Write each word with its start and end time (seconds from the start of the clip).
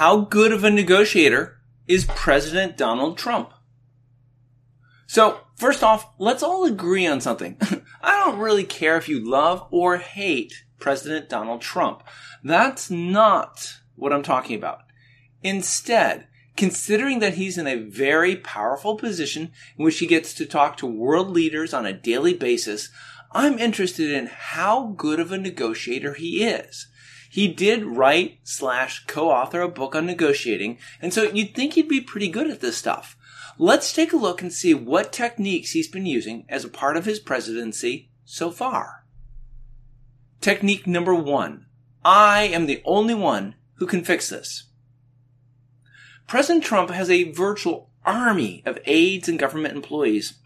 How 0.00 0.20
good 0.20 0.50
of 0.50 0.64
a 0.64 0.70
negotiator 0.70 1.60
is 1.86 2.06
President 2.06 2.78
Donald 2.78 3.18
Trump? 3.18 3.52
So, 5.06 5.40
first 5.56 5.84
off, 5.84 6.08
let's 6.18 6.42
all 6.42 6.64
agree 6.64 7.06
on 7.06 7.20
something. 7.20 7.58
I 8.02 8.24
don't 8.24 8.38
really 8.38 8.64
care 8.64 8.96
if 8.96 9.10
you 9.10 9.22
love 9.22 9.68
or 9.70 9.98
hate 9.98 10.64
President 10.78 11.28
Donald 11.28 11.60
Trump. 11.60 12.02
That's 12.42 12.90
not 12.90 13.74
what 13.94 14.10
I'm 14.10 14.22
talking 14.22 14.56
about. 14.56 14.84
Instead, 15.42 16.28
considering 16.56 17.18
that 17.18 17.34
he's 17.34 17.58
in 17.58 17.66
a 17.66 17.84
very 17.84 18.36
powerful 18.36 18.96
position 18.96 19.52
in 19.76 19.84
which 19.84 19.98
he 19.98 20.06
gets 20.06 20.32
to 20.32 20.46
talk 20.46 20.78
to 20.78 20.86
world 20.86 21.28
leaders 21.28 21.74
on 21.74 21.84
a 21.84 21.92
daily 21.92 22.32
basis, 22.32 22.88
I'm 23.32 23.58
interested 23.58 24.10
in 24.10 24.30
how 24.32 24.94
good 24.96 25.20
of 25.20 25.30
a 25.30 25.36
negotiator 25.36 26.14
he 26.14 26.42
is. 26.42 26.86
He 27.32 27.46
did 27.46 27.84
write 27.84 28.40
slash 28.42 29.04
co-author 29.06 29.60
a 29.60 29.68
book 29.68 29.94
on 29.94 30.04
negotiating, 30.04 30.78
and 31.00 31.14
so 31.14 31.22
you'd 31.22 31.54
think 31.54 31.74
he'd 31.74 31.88
be 31.88 32.00
pretty 32.00 32.28
good 32.28 32.50
at 32.50 32.60
this 32.60 32.76
stuff. 32.76 33.16
Let's 33.56 33.92
take 33.92 34.12
a 34.12 34.16
look 34.16 34.42
and 34.42 34.52
see 34.52 34.74
what 34.74 35.12
techniques 35.12 35.70
he's 35.70 35.86
been 35.86 36.06
using 36.06 36.44
as 36.48 36.64
a 36.64 36.68
part 36.68 36.96
of 36.96 37.04
his 37.04 37.20
presidency 37.20 38.10
so 38.24 38.50
far. 38.50 39.04
Technique 40.40 40.88
number 40.88 41.14
one. 41.14 41.66
I 42.04 42.42
am 42.42 42.66
the 42.66 42.82
only 42.84 43.14
one 43.14 43.54
who 43.74 43.86
can 43.86 44.02
fix 44.02 44.28
this. 44.28 44.64
President 46.26 46.64
Trump 46.64 46.90
has 46.90 47.08
a 47.08 47.30
virtual 47.30 47.90
army 48.04 48.64
of 48.66 48.80
aides 48.86 49.28
and 49.28 49.38
government 49.38 49.76
employees 49.76 50.40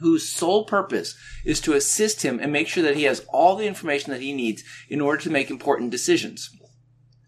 whose 0.00 0.28
sole 0.28 0.64
purpose 0.64 1.16
is 1.44 1.60
to 1.60 1.74
assist 1.74 2.22
him 2.22 2.38
and 2.40 2.52
make 2.52 2.68
sure 2.68 2.82
that 2.82 2.96
he 2.96 3.04
has 3.04 3.24
all 3.32 3.56
the 3.56 3.66
information 3.66 4.12
that 4.12 4.20
he 4.20 4.32
needs 4.32 4.64
in 4.88 5.00
order 5.00 5.22
to 5.22 5.30
make 5.30 5.50
important 5.50 5.90
decisions. 5.90 6.50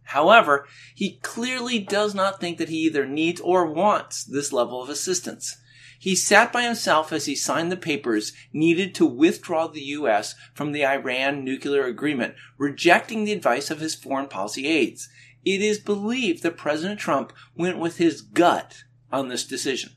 However, 0.05 0.67
he 0.95 1.19
clearly 1.23 1.79
does 1.79 2.15
not 2.15 2.41
think 2.41 2.59
that 2.59 2.69
he 2.69 2.79
either 2.79 3.07
needs 3.07 3.41
or 3.41 3.67
wants 3.67 4.25
this 4.25 4.53
level 4.53 4.83
of 4.83 4.89
assistance. 4.89 5.57
He 5.99 6.15
sat 6.15 6.53
by 6.53 6.63
himself 6.63 7.13
as 7.13 7.25
he 7.25 7.35
signed 7.35 7.73
the 7.73 7.77
papers 7.77 8.33
needed 8.53 8.95
to 8.97 9.07
withdraw 9.07 9.67
the 9.67 9.81
U.S. 9.81 10.35
from 10.53 10.73
the 10.73 10.85
Iran 10.85 11.45
nuclear 11.45 11.87
agreement, 11.87 12.35
rejecting 12.59 13.25
the 13.25 13.33
advice 13.33 13.71
of 13.71 13.81
his 13.81 13.95
foreign 13.95 14.29
policy 14.29 14.67
aides. 14.67 15.09
It 15.45 15.63
is 15.63 15.79
believed 15.79 16.43
that 16.43 16.59
President 16.59 17.01
Trump 17.01 17.33
went 17.57 17.79
with 17.79 17.97
his 17.97 18.21
gut 18.21 18.85
on 19.11 19.29
this 19.29 19.47
decision. 19.47 19.93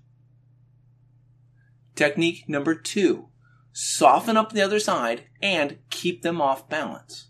Technique 1.97 2.47
number 2.47 2.75
two 2.75 3.29
soften 3.73 4.37
up 4.37 4.51
the 4.51 4.61
other 4.61 4.79
side 4.79 5.23
and 5.41 5.79
keep 5.89 6.21
them 6.21 6.39
off 6.39 6.69
balance. 6.69 7.29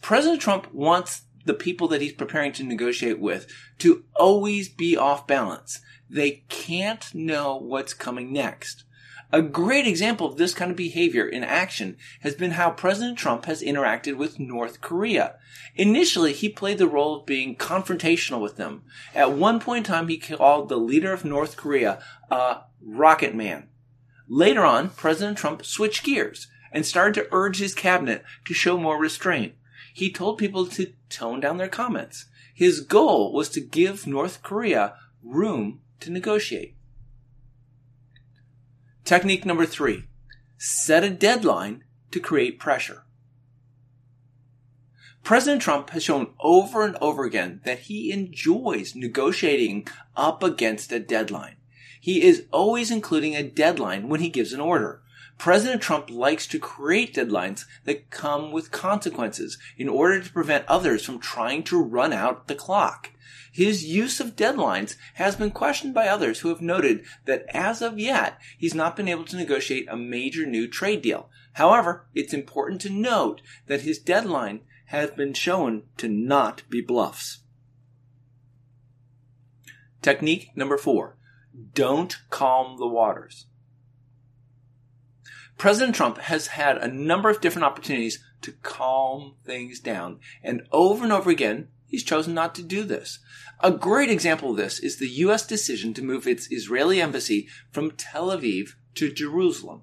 President 0.00 0.40
Trump 0.40 0.72
wants 0.72 1.22
the 1.44 1.52
people 1.52 1.86
that 1.88 2.00
he's 2.00 2.14
preparing 2.14 2.52
to 2.52 2.64
negotiate 2.64 3.20
with 3.20 3.46
to 3.78 4.04
always 4.16 4.70
be 4.70 4.96
off 4.96 5.26
balance. 5.26 5.80
They 6.08 6.44
can't 6.48 7.14
know 7.14 7.56
what's 7.56 7.92
coming 7.92 8.32
next. 8.32 8.84
A 9.30 9.42
great 9.42 9.86
example 9.86 10.26
of 10.26 10.38
this 10.38 10.54
kind 10.54 10.70
of 10.70 10.76
behavior 10.78 11.28
in 11.28 11.44
action 11.44 11.98
has 12.20 12.34
been 12.34 12.52
how 12.52 12.70
President 12.70 13.18
Trump 13.18 13.44
has 13.44 13.60
interacted 13.60 14.16
with 14.16 14.40
North 14.40 14.80
Korea. 14.80 15.34
Initially, 15.74 16.32
he 16.32 16.48
played 16.48 16.78
the 16.78 16.88
role 16.88 17.16
of 17.16 17.26
being 17.26 17.54
confrontational 17.54 18.40
with 18.40 18.56
them. 18.56 18.84
At 19.14 19.32
one 19.32 19.60
point 19.60 19.86
in 19.86 19.92
time, 19.92 20.08
he 20.08 20.16
called 20.16 20.70
the 20.70 20.78
leader 20.78 21.12
of 21.12 21.26
North 21.26 21.58
Korea 21.58 22.02
a 22.30 22.60
rocket 22.82 23.34
man. 23.34 23.68
Later 24.28 24.64
on, 24.64 24.90
President 24.90 25.38
Trump 25.38 25.64
switched 25.64 26.04
gears 26.04 26.48
and 26.72 26.84
started 26.84 27.14
to 27.14 27.28
urge 27.32 27.58
his 27.58 27.74
cabinet 27.74 28.24
to 28.44 28.54
show 28.54 28.76
more 28.76 28.98
restraint 28.98 29.54
he 29.98 30.12
told 30.12 30.38
people 30.38 30.64
to 30.64 30.92
tone 31.08 31.40
down 31.40 31.56
their 31.56 31.68
comments. 31.68 32.26
His 32.54 32.80
goal 32.80 33.32
was 33.32 33.48
to 33.50 33.60
give 33.60 34.06
North 34.06 34.44
Korea 34.44 34.94
room 35.24 35.80
to 35.98 36.10
negotiate. 36.10 36.76
Technique 39.04 39.44
number 39.44 39.66
three 39.66 40.04
set 40.56 41.02
a 41.02 41.10
deadline 41.10 41.82
to 42.12 42.20
create 42.20 42.60
pressure. 42.60 43.02
President 45.24 45.62
Trump 45.62 45.90
has 45.90 46.04
shown 46.04 46.32
over 46.38 46.84
and 46.84 46.96
over 47.00 47.24
again 47.24 47.60
that 47.64 47.80
he 47.80 48.12
enjoys 48.12 48.94
negotiating 48.94 49.88
up 50.16 50.44
against 50.44 50.92
a 50.92 51.00
deadline. 51.00 51.56
He 52.00 52.22
is 52.22 52.46
always 52.52 52.90
including 52.90 53.34
a 53.34 53.42
deadline 53.42 54.08
when 54.08 54.20
he 54.20 54.28
gives 54.28 54.52
an 54.52 54.60
order. 54.60 55.02
President 55.38 55.80
Trump 55.80 56.10
likes 56.10 56.48
to 56.48 56.58
create 56.58 57.14
deadlines 57.14 57.64
that 57.84 58.10
come 58.10 58.50
with 58.50 58.72
consequences 58.72 59.56
in 59.76 59.88
order 59.88 60.20
to 60.20 60.32
prevent 60.32 60.66
others 60.66 61.04
from 61.04 61.20
trying 61.20 61.62
to 61.64 61.80
run 61.80 62.12
out 62.12 62.48
the 62.48 62.56
clock. 62.56 63.12
His 63.52 63.84
use 63.84 64.20
of 64.20 64.36
deadlines 64.36 64.96
has 65.14 65.36
been 65.36 65.52
questioned 65.52 65.94
by 65.94 66.08
others 66.08 66.40
who 66.40 66.48
have 66.48 66.60
noted 66.60 67.04
that 67.24 67.44
as 67.54 67.80
of 67.80 67.98
yet, 67.98 68.38
he's 68.56 68.74
not 68.74 68.96
been 68.96 69.08
able 69.08 69.24
to 69.24 69.36
negotiate 69.36 69.86
a 69.88 69.96
major 69.96 70.44
new 70.44 70.66
trade 70.66 71.02
deal. 71.02 71.30
However, 71.54 72.06
it's 72.14 72.32
important 72.32 72.80
to 72.82 72.90
note 72.90 73.40
that 73.66 73.82
his 73.82 73.98
deadline 73.98 74.60
has 74.86 75.10
been 75.10 75.34
shown 75.34 75.82
to 75.98 76.08
not 76.08 76.62
be 76.68 76.80
bluffs. 76.80 77.40
Technique 80.02 80.50
number 80.56 80.78
four. 80.78 81.17
Don't 81.74 82.16
calm 82.30 82.76
the 82.78 82.86
waters. 82.86 83.46
President 85.56 85.96
Trump 85.96 86.18
has 86.18 86.48
had 86.48 86.78
a 86.78 86.86
number 86.86 87.28
of 87.28 87.40
different 87.40 87.66
opportunities 87.66 88.22
to 88.42 88.52
calm 88.62 89.34
things 89.44 89.80
down. 89.80 90.20
And 90.42 90.62
over 90.70 91.02
and 91.02 91.12
over 91.12 91.30
again, 91.30 91.68
he's 91.86 92.04
chosen 92.04 92.32
not 92.32 92.54
to 92.54 92.62
do 92.62 92.84
this. 92.84 93.18
A 93.60 93.72
great 93.72 94.08
example 94.08 94.52
of 94.52 94.56
this 94.56 94.78
is 94.78 94.96
the 94.96 95.08
U.S. 95.08 95.44
decision 95.44 95.92
to 95.94 96.02
move 96.02 96.28
its 96.28 96.50
Israeli 96.52 97.00
embassy 97.02 97.48
from 97.72 97.90
Tel 97.90 98.28
Aviv 98.28 98.74
to 98.94 99.12
Jerusalem. 99.12 99.82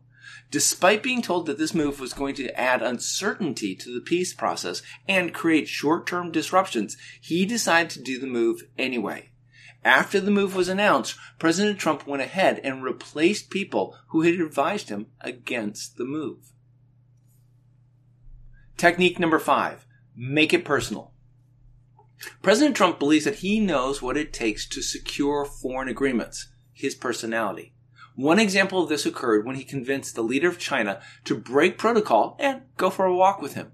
Despite 0.50 1.04
being 1.04 1.22
told 1.22 1.46
that 1.48 1.58
this 1.58 1.74
move 1.74 2.00
was 2.00 2.14
going 2.14 2.36
to 2.36 2.58
add 2.58 2.82
uncertainty 2.82 3.76
to 3.76 3.94
the 3.94 4.00
peace 4.00 4.34
process 4.34 4.82
and 5.10 5.34
create 5.34 5.68
short-term 5.68 6.32
disruptions, 6.32 6.96
he 7.20 7.46
decided 7.46 7.90
to 7.92 8.02
do 8.02 8.18
the 8.18 8.28
move 8.28 8.64
anyway. 8.78 9.32
After 9.86 10.20
the 10.20 10.32
move 10.32 10.56
was 10.56 10.68
announced, 10.68 11.16
President 11.38 11.78
Trump 11.78 12.08
went 12.08 12.24
ahead 12.24 12.60
and 12.64 12.84
replaced 12.84 13.52
people 13.52 13.96
who 14.08 14.24
had 14.24 14.34
advised 14.42 14.90
him 14.90 15.06
against 15.22 15.98
the 15.98 16.06
move. 16.06 16.52
Technique 18.78 19.20
number 19.20 19.38
five 19.38 19.86
make 20.18 20.54
it 20.54 20.66
personal. 20.66 21.14
President 22.42 22.76
Trump 22.76 22.98
believes 22.98 23.26
that 23.26 23.36
he 23.36 23.60
knows 23.60 24.02
what 24.02 24.18
it 24.18 24.34
takes 24.34 24.68
to 24.70 24.82
secure 24.82 25.46
foreign 25.46 25.88
agreements 25.88 26.48
his 26.74 26.96
personality. 26.96 27.76
One 28.16 28.40
example 28.40 28.82
of 28.82 28.90
this 28.90 29.06
occurred 29.06 29.46
when 29.46 29.56
he 29.56 29.64
convinced 29.64 30.16
the 30.16 30.24
leader 30.24 30.48
of 30.48 30.58
China 30.58 31.00
to 31.26 31.36
break 31.36 31.78
protocol 31.78 32.38
and 32.40 32.64
go 32.78 32.90
for 32.90 33.06
a 33.06 33.16
walk 33.16 33.40
with 33.40 33.54
him. 33.54 33.74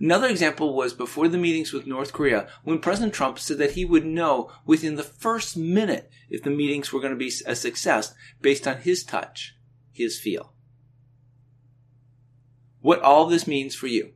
Another 0.00 0.28
example 0.28 0.74
was 0.74 0.92
before 0.92 1.26
the 1.26 1.38
meetings 1.38 1.72
with 1.72 1.86
North 1.86 2.12
Korea 2.12 2.48
when 2.62 2.78
President 2.78 3.12
Trump 3.12 3.38
said 3.38 3.58
that 3.58 3.72
he 3.72 3.84
would 3.84 4.04
know 4.04 4.52
within 4.64 4.94
the 4.94 5.02
first 5.02 5.56
minute 5.56 6.10
if 6.30 6.42
the 6.42 6.50
meetings 6.50 6.92
were 6.92 7.00
going 7.00 7.12
to 7.12 7.18
be 7.18 7.32
a 7.46 7.56
success 7.56 8.14
based 8.40 8.68
on 8.68 8.78
his 8.78 9.02
touch, 9.02 9.56
his 9.92 10.20
feel. 10.20 10.52
What 12.80 13.02
all 13.02 13.26
this 13.26 13.48
means 13.48 13.74
for 13.74 13.88
you. 13.88 14.12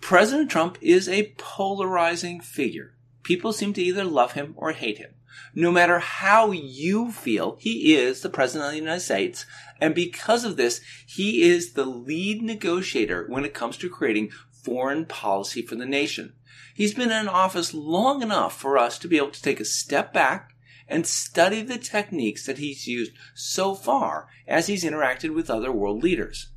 President 0.00 0.50
Trump 0.50 0.76
is 0.80 1.08
a 1.08 1.32
polarizing 1.38 2.40
figure. 2.40 2.96
People 3.22 3.52
seem 3.52 3.72
to 3.74 3.82
either 3.82 4.04
love 4.04 4.32
him 4.32 4.54
or 4.56 4.72
hate 4.72 4.98
him. 4.98 5.14
No 5.54 5.70
matter 5.70 5.98
how 5.98 6.50
you 6.50 7.12
feel, 7.12 7.56
he 7.60 7.94
is 7.94 8.20
the 8.20 8.28
President 8.28 8.66
of 8.66 8.72
the 8.72 8.78
United 8.78 9.00
States. 9.00 9.46
And 9.80 9.94
because 9.94 10.44
of 10.44 10.56
this, 10.56 10.80
he 11.06 11.42
is 11.42 11.72
the 11.72 11.84
lead 11.84 12.42
negotiator 12.42 13.26
when 13.28 13.44
it 13.44 13.54
comes 13.54 13.76
to 13.78 13.90
creating 13.90 14.30
foreign 14.50 15.04
policy 15.06 15.62
for 15.62 15.74
the 15.74 15.86
nation. 15.86 16.34
He's 16.74 16.94
been 16.94 17.12
in 17.12 17.28
office 17.28 17.72
long 17.72 18.22
enough 18.22 18.58
for 18.58 18.78
us 18.78 18.98
to 18.98 19.08
be 19.08 19.16
able 19.16 19.30
to 19.30 19.42
take 19.42 19.60
a 19.60 19.64
step 19.64 20.12
back 20.12 20.54
and 20.88 21.06
study 21.06 21.62
the 21.62 21.78
techniques 21.78 22.46
that 22.46 22.58
he's 22.58 22.86
used 22.86 23.12
so 23.34 23.74
far 23.74 24.28
as 24.46 24.66
he's 24.66 24.84
interacted 24.84 25.34
with 25.34 25.50
other 25.50 25.72
world 25.72 26.02
leaders. 26.02 26.50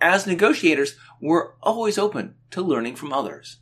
As 0.00 0.26
negotiators, 0.26 0.96
we're 1.20 1.54
always 1.62 1.98
open 1.98 2.34
to 2.50 2.62
learning 2.62 2.96
from 2.96 3.12
others. 3.12 3.58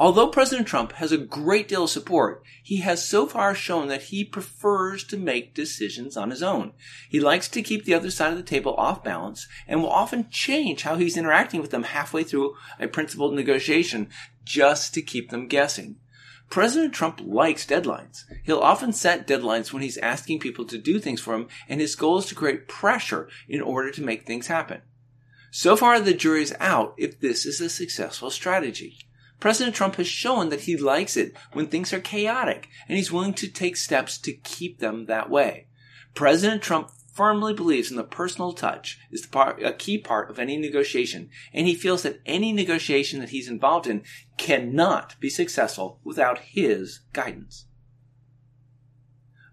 Although 0.00 0.28
President 0.28 0.66
Trump 0.66 0.92
has 0.92 1.12
a 1.12 1.18
great 1.18 1.68
deal 1.68 1.84
of 1.84 1.90
support, 1.90 2.42
he 2.62 2.78
has 2.78 3.06
so 3.06 3.26
far 3.26 3.54
shown 3.54 3.88
that 3.88 4.04
he 4.04 4.24
prefers 4.24 5.04
to 5.04 5.18
make 5.18 5.52
decisions 5.52 6.16
on 6.16 6.30
his 6.30 6.42
own. 6.42 6.72
He 7.10 7.20
likes 7.20 7.48
to 7.48 7.60
keep 7.60 7.84
the 7.84 7.92
other 7.92 8.10
side 8.10 8.32
of 8.32 8.38
the 8.38 8.42
table 8.42 8.74
off 8.76 9.04
balance 9.04 9.46
and 9.68 9.82
will 9.82 9.90
often 9.90 10.30
change 10.30 10.84
how 10.84 10.96
he's 10.96 11.18
interacting 11.18 11.60
with 11.60 11.70
them 11.70 11.82
halfway 11.82 12.24
through 12.24 12.54
a 12.78 12.88
principled 12.88 13.34
negotiation 13.34 14.08
just 14.42 14.94
to 14.94 15.02
keep 15.02 15.28
them 15.28 15.48
guessing. 15.48 15.96
President 16.48 16.94
Trump 16.94 17.20
likes 17.22 17.66
deadlines. 17.66 18.24
He'll 18.42 18.60
often 18.60 18.94
set 18.94 19.28
deadlines 19.28 19.70
when 19.70 19.82
he's 19.82 19.98
asking 19.98 20.38
people 20.38 20.64
to 20.64 20.78
do 20.78 20.98
things 20.98 21.20
for 21.20 21.34
him, 21.34 21.46
and 21.68 21.78
his 21.78 21.94
goal 21.94 22.16
is 22.16 22.26
to 22.26 22.34
create 22.34 22.68
pressure 22.68 23.28
in 23.50 23.60
order 23.60 23.90
to 23.90 24.02
make 24.02 24.24
things 24.24 24.46
happen. 24.46 24.80
So 25.50 25.76
far, 25.76 26.00
the 26.00 26.14
jury's 26.14 26.54
out 26.58 26.94
if 26.96 27.20
this 27.20 27.44
is 27.44 27.60
a 27.60 27.68
successful 27.68 28.30
strategy. 28.30 28.96
President 29.40 29.74
Trump 29.74 29.96
has 29.96 30.06
shown 30.06 30.50
that 30.50 30.62
he 30.62 30.76
likes 30.76 31.16
it 31.16 31.34
when 31.52 31.66
things 31.66 31.92
are 31.92 32.00
chaotic, 32.00 32.68
and 32.86 32.96
he's 32.96 33.10
willing 33.10 33.34
to 33.34 33.48
take 33.48 33.76
steps 33.76 34.18
to 34.18 34.32
keep 34.32 34.78
them 34.78 35.06
that 35.06 35.30
way. 35.30 35.66
President 36.14 36.62
Trump 36.62 36.90
firmly 37.12 37.52
believes 37.52 37.90
in 37.90 37.96
the 37.96 38.04
personal 38.04 38.52
touch 38.52 38.98
is 39.10 39.26
part, 39.26 39.62
a 39.62 39.72
key 39.72 39.98
part 39.98 40.30
of 40.30 40.38
any 40.38 40.56
negotiation, 40.56 41.28
and 41.52 41.66
he 41.66 41.74
feels 41.74 42.02
that 42.02 42.20
any 42.26 42.52
negotiation 42.52 43.20
that 43.20 43.30
he's 43.30 43.48
involved 43.48 43.86
in 43.86 44.02
cannot 44.36 45.18
be 45.20 45.28
successful 45.28 46.00
without 46.04 46.38
his 46.38 47.00
guidance. 47.12 47.66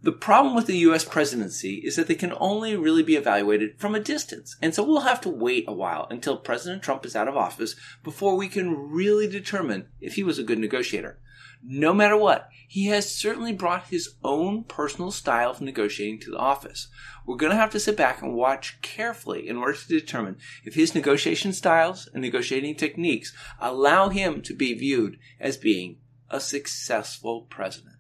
The 0.03 0.11
problem 0.11 0.55
with 0.55 0.67
the 0.67 0.77
US 0.77 1.03
presidency 1.03 1.75
is 1.75 1.95
that 1.95 2.07
they 2.07 2.15
can 2.15 2.33
only 2.39 2.75
really 2.75 3.03
be 3.03 3.15
evaluated 3.15 3.79
from 3.79 3.95
a 3.95 3.99
distance. 3.99 4.55
And 4.61 4.73
so 4.73 4.83
we'll 4.83 5.01
have 5.01 5.21
to 5.21 5.29
wait 5.29 5.65
a 5.67 5.73
while 5.73 6.07
until 6.11 6.37
President 6.37 6.83
Trump 6.83 7.05
is 7.05 7.15
out 7.15 7.27
of 7.27 7.35
office 7.35 7.75
before 8.03 8.35
we 8.35 8.47
can 8.47 8.91
really 8.91 9.27
determine 9.27 9.87
if 9.99 10.15
he 10.15 10.23
was 10.23 10.37
a 10.37 10.43
good 10.43 10.59
negotiator. 10.59 11.19
No 11.63 11.93
matter 11.93 12.15
what, 12.15 12.49
he 12.67 12.85
has 12.87 13.13
certainly 13.13 13.51
brought 13.51 13.87
his 13.87 14.15
own 14.23 14.63
personal 14.65 15.09
style 15.09 15.51
of 15.51 15.61
negotiating 15.61 16.19
to 16.21 16.31
the 16.31 16.37
office. 16.37 16.87
We're 17.25 17.35
going 17.35 17.51
to 17.51 17.57
have 17.57 17.71
to 17.71 17.79
sit 17.79 17.97
back 17.97 18.21
and 18.21 18.35
watch 18.35 18.79
carefully 18.81 19.49
in 19.49 19.57
order 19.57 19.73
to 19.73 19.87
determine 19.87 20.37
if 20.63 20.75
his 20.75 20.93
negotiation 20.93 21.53
styles 21.53 22.07
and 22.13 22.21
negotiating 22.21 22.75
techniques 22.75 23.33
allow 23.59 24.09
him 24.09 24.41
to 24.43 24.53
be 24.53 24.73
viewed 24.73 25.17
as 25.39 25.57
being 25.57 25.97
a 26.29 26.39
successful 26.39 27.47
president. 27.49 27.96